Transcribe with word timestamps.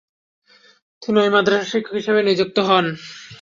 তিনি 1.01 1.17
ঐ 1.19 1.35
মাদ্রাসার 1.35 1.71
শিক্ষক 1.71 1.95
হিসেবে 1.99 2.19
নিযুক্ত 2.23 2.57
হন। 2.67 2.85